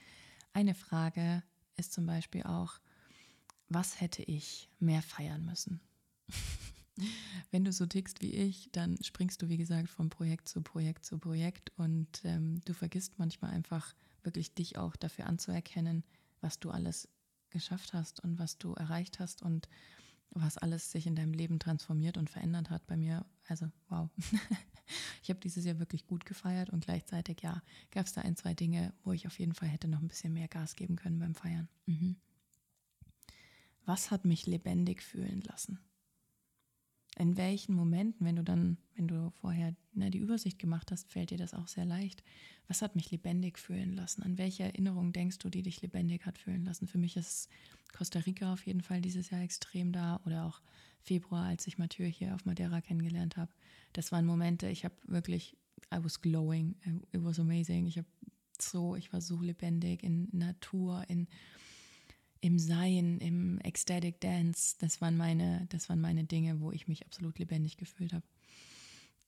eine 0.54 0.76
Frage 0.76 1.44
ist 1.78 1.94
zum 1.94 2.06
Beispiel 2.06 2.44
auch, 2.44 2.80
was 3.74 4.02
hätte 4.02 4.22
ich 4.24 4.70
mehr 4.80 5.02
feiern 5.02 5.46
müssen? 5.46 5.80
Wenn 7.52 7.64
du 7.64 7.72
so 7.72 7.86
tickst 7.86 8.22
wie 8.22 8.34
ich, 8.34 8.70
dann 8.72 9.02
springst 9.02 9.42
du, 9.42 9.50
wie 9.50 9.58
gesagt, 9.58 9.90
von 9.90 10.10
Projekt 10.10 10.50
zu 10.50 10.62
Projekt 10.62 11.06
zu 11.06 11.18
Projekt 11.18 11.72
und 11.78 12.22
ähm, 12.26 12.62
du 12.66 12.74
vergisst 12.74 13.18
manchmal 13.18 13.52
einfach 13.52 13.96
wirklich 14.24 14.54
dich 14.54 14.78
auch 14.78 14.96
dafür 14.96 15.26
anzuerkennen, 15.26 16.04
was 16.42 16.60
du 16.60 16.70
alles 16.70 17.08
geschafft 17.50 17.94
hast 17.94 18.20
und 18.22 18.40
was 18.40 18.58
du 18.58 18.74
erreicht 18.74 19.20
hast 19.20 19.42
und 19.42 19.68
was 20.32 20.58
alles 20.58 20.92
sich 20.92 21.08
in 21.08 21.16
deinem 21.16 21.34
Leben 21.34 21.60
transformiert 21.60 22.18
und 22.18 22.30
verändert 22.30 22.70
hat. 22.70 22.86
Bei 22.88 22.96
mir, 22.96 23.26
also 23.48 23.70
wow. 23.90 24.10
ich 25.24 25.30
habe 25.30 25.40
dieses 25.40 25.66
Jahr 25.66 25.80
wirklich 25.80 26.08
gut 26.08 26.26
gefeiert 26.26 26.70
und 26.70 26.86
gleichzeitig, 26.86 27.42
ja, 27.42 27.62
gab 27.92 28.06
es 28.06 28.14
da 28.14 28.22
ein, 28.22 28.36
zwei 28.36 28.54
Dinge, 28.54 28.94
wo 29.04 29.12
ich 29.12 29.28
auf 29.28 29.40
jeden 29.40 29.54
Fall 29.54 29.70
hätte 29.70 29.88
noch 29.88 30.02
ein 30.02 30.08
bisschen 30.08 30.34
mehr 30.34 30.48
Gas 30.48 30.76
geben 30.76 30.96
können 30.96 31.20
beim 31.20 31.36
Feiern. 31.36 31.68
Mhm. 31.86 32.16
Was 33.92 34.10
hat 34.10 34.24
mich 34.24 34.48
lebendig 34.48 35.04
fühlen 35.04 35.42
lassen? 35.42 35.78
In 37.18 37.36
welchen 37.36 37.76
Momenten, 37.76 38.26
wenn 38.26 38.38
du 38.38 38.42
dann, 38.42 38.78
wenn 38.96 39.10
du 39.10 39.32
vorher 39.42 39.76
ne, 39.92 40.10
die 40.10 40.20
Übersicht 40.20 40.60
gemacht 40.60 40.94
hast, 40.94 41.12
fällt 41.12 41.32
dir 41.32 41.38
das 41.38 41.54
auch 41.54 41.68
sehr 41.68 41.84
leicht. 41.84 42.24
Was 42.70 42.82
hat 42.82 42.96
mich 42.96 43.12
lebendig 43.12 43.60
fühlen 43.60 43.92
lassen? 43.92 44.24
An 44.24 44.38
welche 44.38 44.64
Erinnerung 44.64 45.12
denkst 45.12 45.40
du, 45.40 45.50
die 45.50 45.62
dich 45.62 45.82
lebendig 45.82 46.26
hat 46.26 46.38
fühlen 46.38 46.64
lassen? 46.64 46.88
Für 46.88 47.00
mich 47.00 47.18
ist 47.18 47.50
Costa 47.92 48.20
Rica 48.20 48.54
auf 48.54 48.66
jeden 48.66 48.80
Fall 48.80 49.02
dieses 49.02 49.30
Jahr 49.30 49.42
extrem 49.42 49.92
da 49.92 50.22
oder 50.26 50.46
auch 50.46 50.62
Februar, 51.02 51.48
als 51.48 51.68
ich 51.68 51.78
Mathieu 51.78 52.06
hier 52.06 52.34
auf 52.34 52.46
Madeira 52.46 52.80
kennengelernt 52.80 53.36
habe. 53.36 53.52
Das 53.92 54.14
waren 54.14 54.26
Momente, 54.26 54.70
ich 54.70 54.86
habe 54.86 54.96
wirklich, 55.04 55.58
I 55.94 56.02
was 56.02 56.22
glowing, 56.22 56.76
it 57.12 57.26
was 57.26 57.42
amazing. 57.42 57.88
Ich 57.88 57.98
habe 57.98 58.08
so, 58.58 58.96
ich 58.96 59.12
war 59.12 59.20
so 59.20 59.42
lebendig 59.42 60.02
in 60.02 60.30
Natur, 60.32 61.04
in 61.10 61.28
im 62.42 62.58
Sein, 62.58 63.20
im 63.20 63.60
Ecstatic 63.60 64.20
Dance, 64.20 64.76
das 64.80 65.00
waren 65.00 65.16
meine, 65.16 65.68
das 65.70 65.90
waren 65.90 66.02
meine 66.02 66.24
Dinge, 66.24 66.60
wo 66.60 66.72
ich 66.72 66.88
mich 66.88 67.06
absolut 67.06 67.38
lebendig 67.40 67.78
gefühlt 67.78 68.14
habe. 68.14 68.26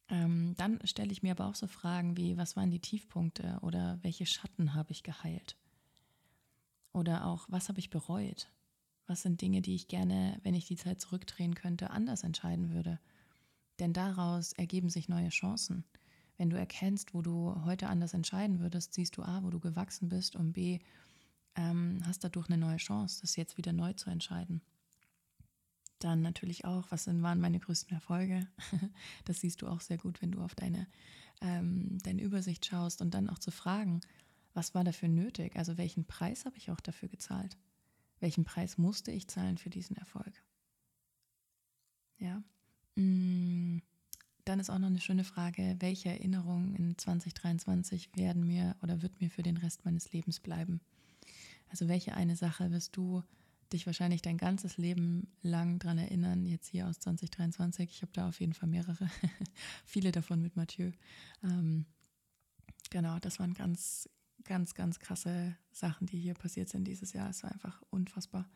Ähm, 0.10 0.55
dann 0.58 0.79
stelle 0.86 1.12
ich 1.12 1.24
mir 1.24 1.32
aber 1.32 1.46
auch 1.46 1.55
so 1.55 1.67
Fragen 1.67 2.17
wie, 2.17 2.38
was 2.38 2.55
waren 2.55 2.72
die 2.72 2.79
Tiefpunkte 2.79 3.60
oder 3.62 4.00
welche 4.01 4.25
Schatten 4.25 4.74
habe 4.74 4.91
ich 4.91 5.03
geheilt? 5.03 5.55
Oder 6.91 7.25
auch, 7.25 7.46
was 7.50 7.70
habe 7.70 7.79
ich 7.79 7.89
bereut? 7.89 8.51
Was 9.05 9.22
sind 9.22 9.41
Dinge, 9.41 9.62
die 9.62 9.75
ich 9.75 9.88
gerne, 9.88 10.39
wenn 10.43 10.55
ich 10.55 10.65
die 10.65 10.75
Zeit 10.75 11.00
zurückdrehen 11.00 11.55
könnte, 11.55 11.91
anders 11.91 12.24
entscheiden 12.24 12.72
würde? 12.72 13.00
Denn 13.79 13.93
daraus 13.93 14.53
ergeben 14.53 14.89
sich 14.89 15.08
neue 15.08 15.29
Chancen. 15.29 15.84
Wenn 16.38 16.50
du 16.50 16.58
erkennst, 16.58 17.13
wo 17.13 17.22
du 17.22 17.63
heute 17.63 17.88
anders 17.88 18.13
entscheiden 18.13 18.60
würdest, 18.60 18.93
siehst 18.93 19.17
du 19.17 19.24
A, 19.24 19.43
wo 19.43 19.50
du 19.50 19.60
gewachsen 19.60 20.10
bist 20.10 20.36
und 20.36 20.53
B, 20.53 20.79
ähm, 21.56 22.02
hast 22.06 22.24
dadurch 22.24 22.48
eine 22.50 22.58
neue 22.58 22.78
Chance, 22.78 23.22
das 23.22 23.36
jetzt 23.36 23.58
wieder 23.58 23.74
neu 23.74 23.94
zu 23.94 24.10
entscheiden. 24.10 24.62
Dann 26.00 26.22
natürlich 26.22 26.66
auch, 26.66 26.92
was 26.92 27.08
waren 27.08 27.40
meine 27.40 27.60
größten 27.60 27.94
Erfolge? 27.94 28.48
Das 29.26 29.40
siehst 29.40 29.62
du 29.62 29.68
auch 29.68 29.80
sehr 29.80 29.98
gut, 29.98 30.22
wenn 30.22 30.32
du 30.32 30.42
auf 30.42 30.54
deine, 30.56 30.88
ähm, 31.42 31.98
deine 32.04 32.22
Übersicht 32.22 32.66
schaust 32.66 33.02
und 33.02 33.14
dann 33.14 33.30
auch 33.30 33.40
zu 33.40 33.52
fragen, 33.52 34.02
was 34.54 34.76
war 34.76 34.84
dafür 34.84 35.08
nötig? 35.08 35.56
Also 35.56 35.78
welchen 35.78 36.06
Preis 36.06 36.46
habe 36.46 36.58
ich 36.58 36.72
auch 36.72 36.82
dafür 36.82 37.10
gezahlt? 37.10 37.58
Welchen 38.20 38.44
Preis 38.44 38.78
musste 38.78 39.12
ich 39.12 39.28
zahlen 39.28 39.58
für 39.58 39.70
diesen 39.70 39.96
Erfolg? 39.96 40.44
Ja. 42.18 42.44
Mm, 42.96 43.80
dann 44.46 44.60
ist 44.60 44.70
auch 44.70 44.80
noch 44.80 44.88
eine 44.88 45.00
schöne 45.00 45.24
Frage, 45.24 45.78
welche 45.80 46.10
Erinnerungen 46.10 46.76
in 46.76 46.98
2023 46.98 48.16
werden 48.16 48.46
mir 48.46 48.76
oder 48.82 49.02
wird 49.02 49.22
mir 49.22 49.30
für 49.30 49.44
den 49.44 49.58
Rest 49.58 49.86
meines 49.86 50.12
Lebens 50.12 50.40
bleiben? 50.40 50.82
Also 51.74 51.88
welche 51.88 52.13
eine 52.13 52.36
Sache 52.36 52.70
wirst 52.70 52.96
du 52.98 53.24
dich 53.74 53.88
wahrscheinlich 53.88 54.22
dein 54.22 54.38
ganzes 54.38 54.77
Leben 54.77 55.34
lang 55.42 55.80
daran 55.80 55.98
erinnern, 55.98 56.46
jetzt 56.46 56.68
hier 56.68 56.88
aus 56.88 57.00
2023. 57.00 57.89
Ich 57.89 58.03
habe 58.03 58.12
da 58.13 58.30
auf 58.30 58.39
jeden 58.39 58.53
Fall 58.53 58.70
mehrere, 58.70 59.10
viele 59.84 60.12
davon 60.12 60.39
mit 60.39 60.56
Mathieu. 60.56 60.92
Ähm, 61.44 61.88
genau, 62.92 63.18
das 63.18 63.39
waren 63.39 63.56
ganz, 63.56 64.08
ganz, 64.44 64.75
ganz 64.75 65.00
krasse 65.00 65.58
Sachen, 65.72 66.06
die 66.06 66.20
hier 66.20 66.36
passiert 66.36 66.70
sind 66.70 66.84
dieses 66.84 67.12
Jahr. 67.12 67.32
Es 67.32 67.42
war 67.42 67.51
einfach 67.51 67.82
unfassbar. 67.89 68.48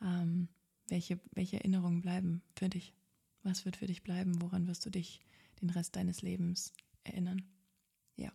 Ähm, 0.00 0.48
welche, 0.88 1.20
welche 1.32 1.58
Erinnerungen 1.58 2.00
bleiben 2.00 2.40
für 2.56 2.70
dich? 2.70 2.94
Was 3.42 3.66
wird 3.66 3.76
für 3.76 3.88
dich 3.88 4.02
bleiben? 4.02 4.40
Woran 4.40 4.66
wirst 4.68 4.86
du 4.86 4.90
dich 4.90 5.20
den 5.60 5.68
Rest 5.68 5.96
deines 5.96 6.22
Lebens 6.22 6.72
erinnern? 7.02 7.42
Ja. 8.16 8.32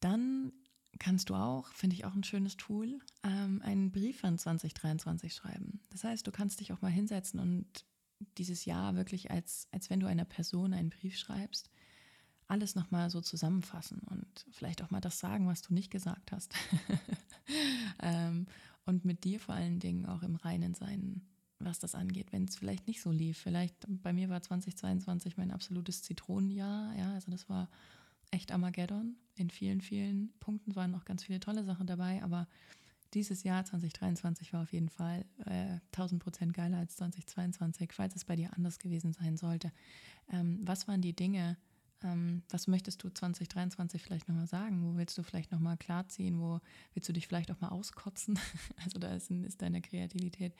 Dann 0.00 0.52
kannst 0.98 1.30
du 1.30 1.34
auch, 1.34 1.68
finde 1.68 1.96
ich 1.96 2.04
auch 2.04 2.14
ein 2.14 2.24
schönes 2.24 2.56
Tool, 2.56 2.98
ähm, 3.22 3.60
einen 3.62 3.90
Brief 3.90 4.24
an 4.24 4.38
2023 4.38 5.34
schreiben. 5.34 5.80
Das 5.90 6.04
heißt, 6.04 6.26
du 6.26 6.32
kannst 6.32 6.60
dich 6.60 6.72
auch 6.72 6.82
mal 6.82 6.90
hinsetzen 6.90 7.40
und 7.40 7.66
dieses 8.38 8.64
Jahr 8.64 8.94
wirklich 8.96 9.30
als, 9.30 9.68
als 9.72 9.90
wenn 9.90 10.00
du 10.00 10.06
einer 10.06 10.24
Person 10.24 10.72
einen 10.72 10.90
Brief 10.90 11.16
schreibst, 11.16 11.70
alles 12.46 12.74
nochmal 12.74 13.10
so 13.10 13.20
zusammenfassen 13.20 14.00
und 14.00 14.46
vielleicht 14.50 14.82
auch 14.82 14.90
mal 14.90 15.00
das 15.00 15.18
sagen, 15.18 15.46
was 15.46 15.62
du 15.62 15.72
nicht 15.74 15.90
gesagt 15.90 16.32
hast. 16.32 16.54
ähm, 18.00 18.46
und 18.84 19.04
mit 19.04 19.24
dir 19.24 19.40
vor 19.40 19.54
allen 19.54 19.80
Dingen 19.80 20.06
auch 20.06 20.22
im 20.22 20.36
Reinen 20.36 20.74
sein, 20.74 21.22
was 21.58 21.78
das 21.78 21.94
angeht, 21.94 22.32
wenn 22.32 22.44
es 22.44 22.56
vielleicht 22.56 22.86
nicht 22.86 23.00
so 23.00 23.10
lief. 23.10 23.38
Vielleicht 23.38 23.74
bei 23.88 24.12
mir 24.12 24.28
war 24.28 24.42
2022 24.42 25.36
mein 25.36 25.50
absolutes 25.50 26.02
Zitronenjahr. 26.02 26.94
Ja, 26.96 27.14
also 27.14 27.30
das 27.30 27.48
war 27.48 27.70
echt 28.34 28.52
Armageddon. 28.52 29.16
In 29.36 29.50
vielen, 29.50 29.80
vielen 29.80 30.32
Punkten 30.40 30.76
waren 30.76 30.90
noch 30.90 31.04
ganz 31.04 31.24
viele 31.24 31.40
tolle 31.40 31.64
Sachen 31.64 31.86
dabei, 31.86 32.22
aber 32.22 32.46
dieses 33.14 33.44
Jahr 33.44 33.64
2023 33.64 34.52
war 34.52 34.62
auf 34.62 34.72
jeden 34.72 34.88
Fall 34.88 35.24
äh, 35.46 35.78
1000 35.92 36.22
Prozent 36.22 36.52
geiler 36.52 36.78
als 36.78 36.96
2022, 36.96 37.92
falls 37.92 38.16
es 38.16 38.24
bei 38.24 38.36
dir 38.36 38.52
anders 38.54 38.78
gewesen 38.78 39.12
sein 39.12 39.36
sollte. 39.36 39.72
Ähm, 40.30 40.58
was 40.62 40.88
waren 40.88 41.00
die 41.00 41.14
Dinge, 41.14 41.50
ähm, 41.50 41.73
was 42.50 42.66
möchtest 42.66 43.02
du 43.02 43.08
2023 43.08 44.02
vielleicht 44.02 44.28
nochmal 44.28 44.46
sagen? 44.46 44.84
Wo 44.84 44.96
willst 44.96 45.16
du 45.16 45.22
vielleicht 45.22 45.52
nochmal 45.52 45.76
klarziehen? 45.76 46.38
Wo 46.38 46.60
willst 46.92 47.08
du 47.08 47.12
dich 47.12 47.26
vielleicht 47.26 47.50
auch 47.50 47.60
mal 47.60 47.68
auskotzen? 47.68 48.38
Also 48.84 48.98
da 48.98 49.14
ist, 49.14 49.30
ist 49.30 49.62
deiner 49.62 49.80
Kreativität 49.80 50.54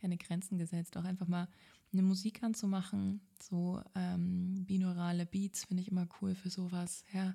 keine 0.00 0.16
Grenzen 0.18 0.58
gesetzt. 0.58 0.96
Auch 0.96 1.04
einfach 1.04 1.28
mal 1.28 1.48
eine 1.92 2.02
Musik 2.02 2.42
anzumachen, 2.42 3.20
so 3.40 3.82
ähm, 3.94 4.64
binaurale 4.66 5.26
Beats 5.26 5.64
finde 5.64 5.82
ich 5.82 5.90
immer 5.90 6.06
cool 6.20 6.34
für 6.34 6.50
sowas. 6.50 7.04
Ja, 7.12 7.34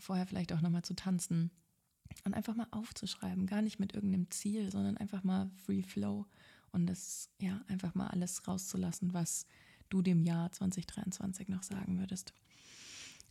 vorher 0.00 0.26
vielleicht 0.26 0.52
auch 0.52 0.60
nochmal 0.60 0.82
zu 0.82 0.94
tanzen 0.94 1.50
und 2.24 2.34
einfach 2.34 2.54
mal 2.54 2.66
aufzuschreiben, 2.70 3.46
gar 3.46 3.62
nicht 3.62 3.78
mit 3.78 3.94
irgendeinem 3.94 4.30
Ziel, 4.30 4.70
sondern 4.70 4.96
einfach 4.96 5.24
mal 5.24 5.50
Free 5.64 5.82
Flow 5.82 6.26
und 6.72 6.86
das 6.86 7.30
ja 7.40 7.62
einfach 7.68 7.94
mal 7.94 8.08
alles 8.08 8.46
rauszulassen, 8.46 9.14
was 9.14 9.46
du 9.88 10.02
dem 10.02 10.22
Jahr 10.22 10.52
2023 10.52 11.48
noch 11.48 11.62
sagen 11.62 11.98
würdest. 11.98 12.34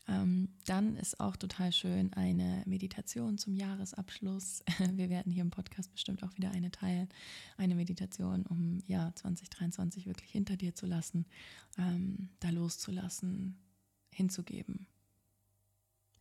Ähm, 0.10 0.50
dann 0.66 0.96
ist 0.96 1.20
auch 1.20 1.36
total 1.36 1.74
schön 1.74 2.14
eine 2.14 2.64
Meditation 2.66 3.38
zum 3.38 3.56
Jahresabschluss. 3.56 4.64
Wir 4.94 5.10
werden 5.10 5.32
hier 5.32 5.42
im 5.42 5.52
Podcast 5.52 5.92
bestimmt 5.92 6.24
auch 6.24 6.36
wieder 6.38 6.52
eine 6.52 6.72
teilen. 6.72 7.10
Eine 7.58 7.76
Meditation, 7.76 8.46
um 8.46 8.80
ja 8.88 9.12
2023 9.16 10.06
wirklich 10.06 10.32
hinter 10.32 10.56
dir 10.56 10.74
zu 10.76 10.86
lassen, 10.86 11.26
ähm, 11.78 12.30
da 12.40 12.52
loszulassen, 12.52 13.58
hinzugeben, 14.14 14.88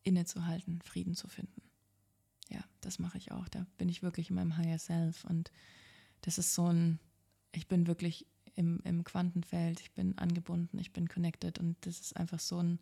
innezuhalten, 0.02 0.82
Frieden 0.82 1.14
zu 1.14 1.28
finden. 1.28 1.62
Ja, 2.48 2.64
das 2.80 2.98
mache 2.98 3.18
ich 3.18 3.30
auch. 3.30 3.48
Da 3.48 3.66
bin 3.78 3.88
ich 3.88 4.02
wirklich 4.02 4.30
in 4.30 4.36
meinem 4.36 4.56
Higher 4.56 4.78
Self 4.78 5.24
und 5.24 5.52
das 6.22 6.38
ist 6.38 6.54
so 6.54 6.66
ein, 6.66 6.98
ich 7.52 7.68
bin 7.68 7.86
wirklich 7.86 8.26
im, 8.56 8.80
im 8.82 9.04
Quantenfeld, 9.04 9.80
ich 9.80 9.92
bin 9.92 10.18
angebunden, 10.18 10.78
ich 10.78 10.92
bin 10.92 11.08
connected 11.08 11.60
und 11.60 11.76
das 11.82 12.00
ist 12.00 12.16
einfach 12.16 12.40
so 12.40 12.58
ein 12.58 12.80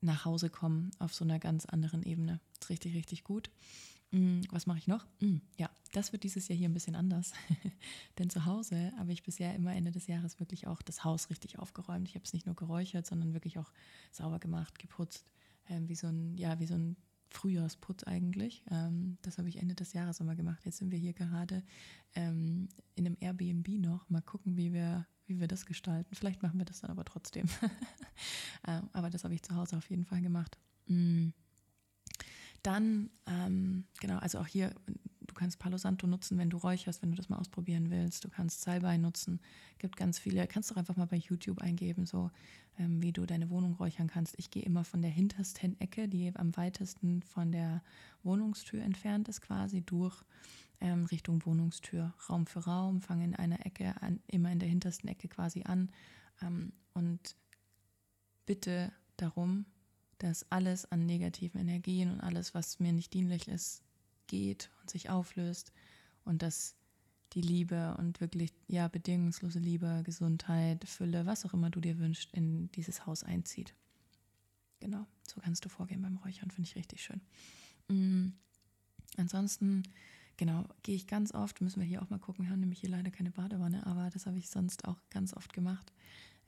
nach 0.00 0.24
Hause 0.24 0.50
kommen 0.50 0.90
auf 0.98 1.14
so 1.14 1.24
einer 1.24 1.38
ganz 1.38 1.66
anderen 1.66 2.02
Ebene. 2.02 2.40
Das 2.54 2.66
ist 2.66 2.70
richtig, 2.70 2.94
richtig 2.94 3.24
gut. 3.24 3.50
Mm, 4.10 4.40
was 4.50 4.66
mache 4.66 4.78
ich 4.78 4.86
noch? 4.86 5.06
Mm, 5.20 5.38
ja, 5.56 5.68
das 5.92 6.12
wird 6.12 6.24
dieses 6.24 6.48
Jahr 6.48 6.56
hier 6.56 6.68
ein 6.68 6.74
bisschen 6.74 6.96
anders. 6.96 7.32
Denn 8.18 8.30
zu 8.30 8.44
Hause 8.46 8.92
habe 8.96 9.12
ich 9.12 9.22
bisher 9.22 9.54
immer 9.54 9.74
Ende 9.74 9.90
des 9.90 10.06
Jahres 10.06 10.40
wirklich 10.40 10.66
auch 10.66 10.80
das 10.82 11.04
Haus 11.04 11.30
richtig 11.30 11.58
aufgeräumt. 11.58 12.08
Ich 12.08 12.14
habe 12.14 12.24
es 12.24 12.32
nicht 12.32 12.46
nur 12.46 12.56
geräuchert, 12.56 13.06
sondern 13.06 13.34
wirklich 13.34 13.58
auch 13.58 13.72
sauber 14.12 14.38
gemacht, 14.38 14.78
geputzt. 14.78 15.26
Ähm, 15.68 15.88
wie 15.88 15.94
so 15.94 16.06
ein, 16.06 16.36
ja, 16.38 16.58
wie 16.58 16.66
so 16.66 16.74
ein 16.74 16.96
Frühjahrsputz 17.30 18.04
eigentlich. 18.04 18.62
Ähm, 18.70 19.18
das 19.22 19.38
habe 19.38 19.48
ich 19.48 19.58
Ende 19.58 19.74
des 19.74 19.92
Jahres 19.92 20.20
immer 20.20 20.36
gemacht. 20.36 20.64
Jetzt 20.64 20.78
sind 20.78 20.90
wir 20.90 20.98
hier 20.98 21.12
gerade 21.12 21.62
ähm, 22.14 22.68
in 22.94 23.06
einem 23.06 23.16
Airbnb 23.20 23.68
noch. 23.78 24.08
Mal 24.08 24.22
gucken, 24.22 24.56
wie 24.56 24.72
wir 24.72 25.06
wie 25.28 25.38
wir 25.40 25.46
das 25.46 25.66
gestalten. 25.66 26.14
Vielleicht 26.14 26.42
machen 26.42 26.58
wir 26.58 26.64
das 26.64 26.80
dann 26.80 26.90
aber 26.90 27.04
trotzdem. 27.04 27.46
Ähm, 28.66 28.90
aber 28.92 29.08
das 29.08 29.22
habe 29.22 29.32
ich 29.32 29.42
zu 29.44 29.54
Hause 29.54 29.76
auf 29.76 29.88
jeden 29.88 30.04
Fall 30.04 30.20
gemacht. 30.20 30.58
Mm. 30.86 31.28
Dann, 32.64 33.10
ähm, 33.26 33.84
genau, 34.00 34.18
also 34.18 34.40
auch 34.40 34.48
hier, 34.48 34.74
kannst 35.38 35.58
Palo 35.58 35.78
Santo 35.78 36.06
nutzen, 36.06 36.36
wenn 36.38 36.50
du 36.50 36.56
räucherst, 36.56 37.00
wenn 37.02 37.10
du 37.10 37.16
das 37.16 37.28
mal 37.28 37.38
ausprobieren 37.38 37.90
willst. 37.90 38.24
Du 38.24 38.28
kannst 38.28 38.60
Salbei 38.60 38.98
nutzen. 38.98 39.40
Gibt 39.78 39.96
ganz 39.96 40.18
viele. 40.18 40.46
Kannst 40.46 40.70
du 40.70 40.74
einfach 40.74 40.96
mal 40.96 41.06
bei 41.06 41.16
YouTube 41.16 41.60
eingeben, 41.60 42.06
so 42.06 42.30
ähm, 42.78 43.00
wie 43.02 43.12
du 43.12 43.24
deine 43.24 43.48
Wohnung 43.50 43.74
räuchern 43.74 44.08
kannst. 44.08 44.34
Ich 44.38 44.50
gehe 44.50 44.62
immer 44.62 44.84
von 44.84 45.02
der 45.02 45.10
hintersten 45.10 45.80
Ecke, 45.80 46.08
die 46.08 46.34
am 46.34 46.56
weitesten 46.56 47.22
von 47.22 47.52
der 47.52 47.82
Wohnungstür 48.22 48.82
entfernt 48.82 49.28
ist, 49.28 49.40
quasi 49.40 49.82
durch 49.82 50.22
ähm, 50.80 51.04
Richtung 51.06 51.44
Wohnungstür, 51.44 52.14
Raum 52.28 52.46
für 52.46 52.60
Raum, 52.60 53.00
fange 53.00 53.24
in 53.24 53.34
einer 53.34 53.64
Ecke 53.66 54.00
an, 54.02 54.20
immer 54.26 54.50
in 54.52 54.58
der 54.58 54.68
hintersten 54.68 55.08
Ecke 55.08 55.28
quasi 55.28 55.62
an 55.62 55.90
ähm, 56.42 56.72
und 56.94 57.36
bitte 58.46 58.92
darum, 59.16 59.66
dass 60.18 60.50
alles 60.50 60.90
an 60.90 61.06
negativen 61.06 61.60
Energien 61.60 62.10
und 62.10 62.20
alles, 62.20 62.54
was 62.54 62.80
mir 62.80 62.92
nicht 62.92 63.12
dienlich 63.14 63.48
ist, 63.48 63.82
geht 64.28 64.70
und 64.80 64.90
sich 64.90 65.10
auflöst 65.10 65.72
und 66.24 66.42
dass 66.42 66.76
die 67.32 67.40
Liebe 67.40 67.96
und 67.98 68.20
wirklich, 68.20 68.52
ja, 68.68 68.88
bedingungslose 68.88 69.58
Liebe, 69.58 70.02
Gesundheit, 70.04 70.84
Fülle, 70.88 71.26
was 71.26 71.44
auch 71.44 71.52
immer 71.52 71.70
du 71.70 71.80
dir 71.80 71.98
wünschst, 71.98 72.32
in 72.32 72.70
dieses 72.72 73.04
Haus 73.04 73.22
einzieht. 73.24 73.74
Genau, 74.80 75.06
so 75.26 75.40
kannst 75.40 75.64
du 75.64 75.68
vorgehen 75.68 76.00
beim 76.00 76.16
Räuchern, 76.18 76.50
finde 76.50 76.68
ich 76.68 76.76
richtig 76.76 77.02
schön. 77.02 77.20
Mhm. 77.88 78.34
Ansonsten 79.16 79.82
Genau, 80.38 80.64
gehe 80.84 80.94
ich 80.94 81.08
ganz 81.08 81.34
oft, 81.34 81.60
müssen 81.60 81.80
wir 81.80 81.86
hier 81.86 82.00
auch 82.00 82.10
mal 82.10 82.20
gucken, 82.20 82.44
wir 82.44 82.52
haben 82.52 82.60
nämlich 82.60 82.78
hier 82.78 82.90
leider 82.90 83.10
keine 83.10 83.32
Badewanne, 83.32 83.84
aber 83.86 84.08
das 84.10 84.24
habe 84.24 84.38
ich 84.38 84.48
sonst 84.48 84.86
auch 84.86 84.96
ganz 85.10 85.34
oft 85.34 85.52
gemacht, 85.52 85.92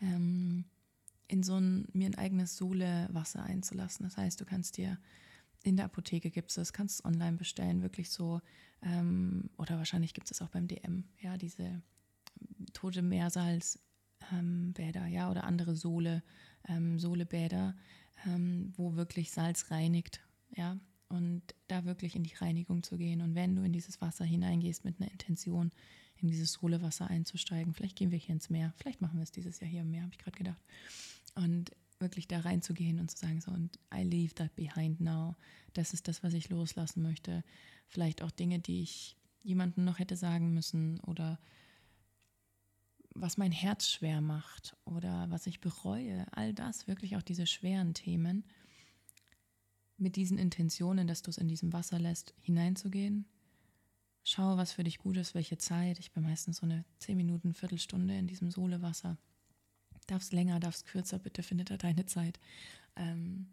ähm, 0.01 0.65
in 1.27 1.43
so 1.43 1.57
ein, 1.57 1.89
mir 1.93 2.07
ein 2.07 2.15
eigenes 2.15 2.57
Sohlewasser 2.57 3.43
einzulassen. 3.43 4.05
Das 4.05 4.17
heißt, 4.17 4.41
du 4.41 4.45
kannst 4.45 4.77
dir 4.77 4.97
in 5.63 5.77
der 5.77 5.87
Apotheke 5.87 6.31
gibt 6.31 6.51
es 6.51 6.57
das, 6.57 6.73
kannst 6.73 7.01
es 7.01 7.05
online 7.05 7.37
bestellen, 7.37 7.83
wirklich 7.83 8.11
so, 8.11 8.41
ähm, 8.83 9.51
oder 9.59 9.77
wahrscheinlich 9.77 10.15
gibt 10.15 10.31
es 10.31 10.41
auch 10.41 10.49
beim 10.49 10.69
DM, 10.69 11.05
ja, 11.21 11.37
diese 11.37 11.83
tote 12.73 13.03
Meersalz, 13.03 13.79
ähm, 14.33 14.75
ja, 15.11 15.31
oder 15.31 15.45
andere 15.45 15.77
Sohle, 15.77 16.23
ähm, 16.69 16.99
Sohlebäder, 16.99 17.77
ähm, 18.27 18.73
wo 18.77 18.97
wirklich 18.97 19.31
Salz 19.31 19.71
reinigt, 19.71 20.21
ja, 20.57 20.79
und 21.09 21.43
da 21.69 21.85
wirklich 21.85 22.15
in 22.17 22.23
die 22.23 22.35
Reinigung 22.35 22.83
zu 22.83 22.97
gehen. 22.97 23.21
Und 23.21 23.35
wenn 23.35 23.57
du 23.57 23.63
in 23.63 23.73
dieses 23.73 24.01
Wasser 24.01 24.25
hineingehst 24.25 24.85
mit 24.85 25.01
einer 25.01 25.11
Intention, 25.11 25.73
in 26.17 26.29
dieses 26.29 26.53
Sohlewasser 26.53 27.09
einzusteigen, 27.09 27.75
vielleicht 27.75 27.97
gehen 27.97 28.11
wir 28.11 28.19
hier 28.19 28.35
ins 28.35 28.51
Meer, 28.51 28.73
vielleicht 28.77 29.01
machen 29.01 29.19
wir 29.19 29.25
es 29.25 29.33
dieses 29.33 29.59
Jahr 29.61 29.71
hier 29.71 29.81
im 29.81 29.91
Meer, 29.91 30.03
habe 30.03 30.13
ich 30.13 30.19
gerade 30.19 30.39
gedacht. 30.39 30.63
Und 31.35 31.73
wirklich 32.01 32.29
da 32.29 32.41
reinzugehen 32.41 32.99
und 32.99 33.11
zu 33.11 33.19
sagen, 33.19 33.41
so, 33.41 33.51
und 33.51 33.79
I 33.95 34.03
leave 34.03 34.35
that 34.35 34.55
behind 34.57 35.01
now. 35.01 35.37
Das 35.75 35.93
ist 35.93 36.09
das, 36.09 36.23
was 36.23 36.35
ich 36.35 36.49
loslassen 36.49 37.03
möchte. 37.03 37.45
Vielleicht 37.87 38.23
auch 38.23 38.31
Dinge, 38.31 38.59
die 38.59 38.83
ich 38.83 39.17
jemandem 39.43 39.85
noch 39.85 39.99
hätte 39.99 40.17
sagen 40.17 40.53
müssen 40.53 41.01
oder 41.01 41.39
was 43.15 43.37
mein 43.37 43.53
Herz 43.53 43.89
schwer 43.89 44.21
macht 44.21 44.77
oder 44.85 45.29
was 45.31 45.47
ich 45.47 45.61
bereue. 45.61 46.27
All 46.33 46.55
das, 46.55 46.87
wirklich 46.87 47.17
auch 47.17 47.23
diese 47.23 47.47
schweren 47.47 47.95
Themen 47.95 48.45
mit 49.97 50.17
diesen 50.17 50.39
Intentionen, 50.39 51.07
dass 51.07 51.23
du 51.23 51.31
es 51.31 51.39
in 51.39 51.49
diesem 51.49 51.73
Wasser 51.73 51.99
lässt, 51.99 52.35
hineinzugehen 52.41 53.27
schau, 54.23 54.57
was 54.57 54.73
für 54.73 54.85
dich 54.85 54.99
gut 54.99 55.17
ist, 55.17 55.35
welche 55.35 55.59
Zeit. 55.59 55.99
Ich 55.99 56.13
bin 56.13 56.23
meistens 56.23 56.59
so 56.59 56.67
eine 56.67 56.85
10 56.99 57.17
Minuten, 57.17 57.55
Viertelstunde 57.55 58.17
in 58.17 58.27
diesem 58.27 58.51
Solewasser. 58.51 59.19
Darfst 60.11 60.33
länger, 60.33 60.59
darfst 60.59 60.87
kürzer, 60.87 61.21
bitte 61.21 61.43
findet 61.45 61.71
da 61.71 61.77
deine 61.77 62.05
Zeit. 62.05 62.41
Ähm, 62.97 63.47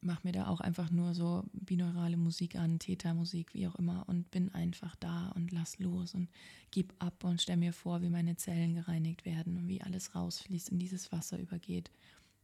mach 0.00 0.22
mir 0.22 0.30
da 0.30 0.46
auch 0.46 0.60
einfach 0.60 0.90
nur 0.90 1.12
so 1.12 1.44
binaurale 1.52 2.16
Musik 2.16 2.54
an, 2.54 2.78
Theta-Musik, 2.78 3.52
wie 3.52 3.66
auch 3.66 3.74
immer, 3.74 4.04
und 4.08 4.30
bin 4.30 4.54
einfach 4.54 4.94
da 4.96 5.30
und 5.34 5.50
lass 5.50 5.80
los 5.80 6.14
und 6.14 6.28
gib 6.70 6.94
ab 7.00 7.24
und 7.24 7.42
stell 7.42 7.56
mir 7.56 7.72
vor, 7.72 8.00
wie 8.00 8.10
meine 8.10 8.36
Zellen 8.36 8.74
gereinigt 8.74 9.24
werden 9.24 9.56
und 9.56 9.66
wie 9.66 9.82
alles 9.82 10.14
rausfließt, 10.14 10.68
in 10.68 10.78
dieses 10.78 11.10
Wasser 11.10 11.38
übergeht, 11.38 11.90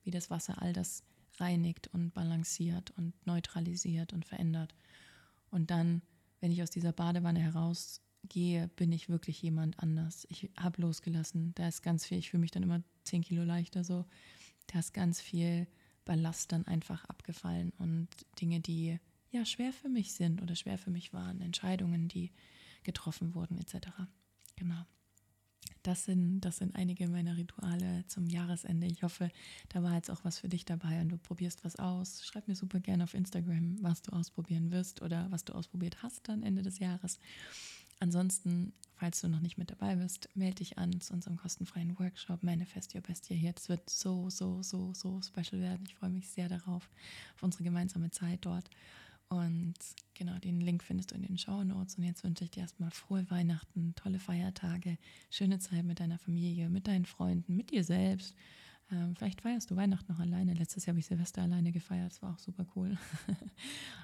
wie 0.02 0.10
das 0.10 0.30
Wasser 0.30 0.60
all 0.60 0.72
das 0.72 1.04
reinigt 1.38 1.88
und 1.92 2.12
balanciert 2.12 2.92
und 2.96 3.14
neutralisiert 3.24 4.12
und 4.12 4.24
verändert. 4.24 4.74
Und 5.50 5.70
dann, 5.70 6.02
wenn 6.40 6.50
ich 6.50 6.60
aus 6.60 6.70
dieser 6.70 6.92
Badewanne 6.92 7.40
herausgehe, 8.24 8.68
bin 8.76 8.92
ich 8.92 9.08
wirklich 9.08 9.40
jemand 9.42 9.78
anders. 9.78 10.26
Ich 10.30 10.50
habe 10.58 10.82
losgelassen. 10.82 11.52
Da 11.54 11.68
ist 11.68 11.82
ganz 11.82 12.06
viel, 12.06 12.18
ich 12.18 12.30
fühle 12.30 12.40
mich 12.40 12.50
dann 12.50 12.62
immer 12.62 12.82
10 13.04 13.22
Kilo 13.22 13.44
leichter 13.44 13.84
so. 13.84 14.04
Da 14.68 14.78
ist 14.78 14.94
ganz 14.94 15.20
viel 15.20 15.66
Ballast 16.04 16.52
dann 16.52 16.66
einfach 16.66 17.04
abgefallen 17.06 17.72
und 17.78 18.08
Dinge, 18.40 18.60
die 18.60 18.98
ja 19.30 19.44
schwer 19.44 19.72
für 19.72 19.88
mich 19.88 20.12
sind 20.12 20.42
oder 20.42 20.54
schwer 20.54 20.78
für 20.78 20.90
mich 20.90 21.12
waren, 21.12 21.40
Entscheidungen, 21.40 22.08
die 22.08 22.30
getroffen 22.82 23.34
wurden, 23.34 23.58
etc. 23.58 23.88
Genau. 24.56 24.84
Das 25.82 26.04
sind, 26.04 26.40
das 26.40 26.58
sind 26.58 26.74
einige 26.76 27.08
meiner 27.08 27.36
Rituale 27.36 28.06
zum 28.06 28.26
Jahresende. 28.26 28.86
Ich 28.86 29.02
hoffe, 29.02 29.30
da 29.68 29.82
war 29.82 29.94
jetzt 29.94 30.10
auch 30.10 30.24
was 30.24 30.38
für 30.38 30.48
dich 30.48 30.64
dabei 30.64 31.00
und 31.02 31.10
du 31.10 31.18
probierst 31.18 31.62
was 31.62 31.76
aus. 31.76 32.24
Schreib 32.24 32.48
mir 32.48 32.54
super 32.54 32.80
gerne 32.80 33.04
auf 33.04 33.12
Instagram, 33.12 33.76
was 33.82 34.00
du 34.00 34.12
ausprobieren 34.12 34.70
wirst 34.70 35.02
oder 35.02 35.30
was 35.30 35.44
du 35.44 35.52
ausprobiert 35.52 36.02
hast 36.02 36.28
dann 36.28 36.42
Ende 36.42 36.62
des 36.62 36.78
Jahres. 36.78 37.18
Ansonsten, 38.04 38.74
falls 38.96 39.22
du 39.22 39.28
noch 39.28 39.40
nicht 39.40 39.56
mit 39.56 39.70
dabei 39.70 39.96
bist, 39.96 40.28
melde 40.34 40.56
dich 40.56 40.76
an 40.76 41.00
zu 41.00 41.14
unserem 41.14 41.38
kostenfreien 41.38 41.98
Workshop 41.98 42.42
Manifest 42.42 42.94
Your 42.94 43.00
Best 43.00 43.30
Year 43.30 43.38
hier. 43.38 43.54
Das 43.54 43.70
wird 43.70 43.88
so, 43.88 44.28
so, 44.28 44.62
so, 44.62 44.92
so 44.92 45.22
special 45.22 45.62
werden. 45.62 45.86
Ich 45.88 45.94
freue 45.94 46.10
mich 46.10 46.28
sehr 46.28 46.50
darauf, 46.50 46.90
auf 47.34 47.42
unsere 47.42 47.64
gemeinsame 47.64 48.10
Zeit 48.10 48.44
dort. 48.44 48.68
Und 49.30 49.72
genau, 50.12 50.38
den 50.38 50.60
Link 50.60 50.82
findest 50.82 51.12
du 51.12 51.14
in 51.14 51.22
den 51.22 51.38
Show 51.38 51.64
Notes. 51.64 51.94
Und 51.94 52.04
jetzt 52.04 52.24
wünsche 52.24 52.44
ich 52.44 52.50
dir 52.50 52.60
erstmal 52.60 52.90
frohe 52.90 53.24
Weihnachten, 53.30 53.94
tolle 53.94 54.18
Feiertage, 54.18 54.98
schöne 55.30 55.58
Zeit 55.58 55.86
mit 55.86 55.98
deiner 55.98 56.18
Familie, 56.18 56.68
mit 56.68 56.86
deinen 56.86 57.06
Freunden, 57.06 57.56
mit 57.56 57.70
dir 57.70 57.84
selbst. 57.84 58.34
Ähm, 58.92 59.16
vielleicht 59.16 59.40
feierst 59.40 59.70
du 59.70 59.76
Weihnachten 59.76 60.12
noch 60.12 60.20
alleine. 60.20 60.52
Letztes 60.52 60.84
Jahr 60.84 60.92
habe 60.92 61.00
ich 61.00 61.06
Silvester 61.06 61.40
alleine 61.40 61.72
gefeiert. 61.72 62.12
Das 62.12 62.20
war 62.20 62.34
auch 62.34 62.38
super 62.38 62.66
cool. 62.76 62.98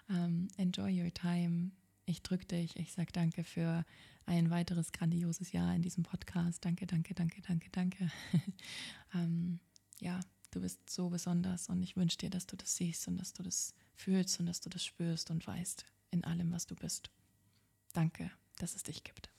um, 0.08 0.48
enjoy 0.56 0.90
your 0.90 1.12
time 1.12 1.72
ich 2.06 2.22
drücke 2.22 2.46
dich. 2.46 2.76
Ich 2.76 2.92
sage 2.92 3.12
danke 3.12 3.44
für 3.44 3.84
ein 4.26 4.50
weiteres 4.50 4.92
grandioses 4.92 5.52
Jahr 5.52 5.74
in 5.74 5.82
diesem 5.82 6.04
Podcast. 6.04 6.64
Danke, 6.64 6.86
danke, 6.86 7.14
danke, 7.14 7.42
danke, 7.42 7.68
danke. 7.70 8.10
ähm, 9.14 9.60
ja, 10.00 10.20
du 10.50 10.60
bist 10.60 10.88
so 10.88 11.08
besonders 11.08 11.68
und 11.68 11.82
ich 11.82 11.96
wünsche 11.96 12.18
dir, 12.18 12.30
dass 12.30 12.46
du 12.46 12.56
das 12.56 12.76
siehst 12.76 13.08
und 13.08 13.16
dass 13.16 13.32
du 13.32 13.42
das 13.42 13.74
fühlst 13.94 14.40
und 14.40 14.46
dass 14.46 14.60
du 14.60 14.68
das 14.68 14.84
spürst 14.84 15.30
und 15.30 15.46
weißt 15.46 15.84
in 16.10 16.24
allem, 16.24 16.52
was 16.52 16.66
du 16.66 16.74
bist. 16.74 17.10
Danke, 17.92 18.30
dass 18.56 18.74
es 18.74 18.82
dich 18.82 19.04
gibt. 19.04 19.30